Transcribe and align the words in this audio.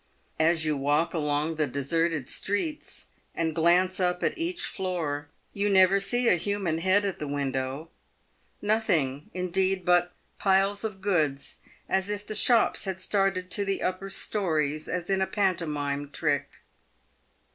As 0.39 0.65
you 0.65 0.75
walk 0.75 1.13
along 1.13 1.57
the 1.57 1.67
deserted 1.67 2.27
streets, 2.27 3.09
and 3.35 3.53
glance 3.53 3.99
up 3.99 4.23
at 4.23 4.35
each 4.35 4.65
floor, 4.65 5.29
you 5.53 5.69
never 5.69 5.99
see 5.99 6.27
a 6.27 6.37
human 6.37 6.79
head 6.79 7.05
at 7.05 7.19
the 7.19 7.27
windows; 7.27 7.87
nothing, 8.63 9.29
indeed, 9.35 9.85
but 9.85 10.11
piles 10.39 10.83
of 10.83 11.01
goods, 11.01 11.57
as 11.87 12.09
if 12.09 12.25
the 12.25 12.33
shops 12.33 12.85
had 12.85 12.99
started 12.99 13.51
to 13.51 13.63
the 13.63 13.83
upper 13.83 14.09
stories 14.09 14.89
as 14.89 15.07
in 15.07 15.21
a 15.21 15.27
pantomime 15.27 16.09
trick. 16.09 16.49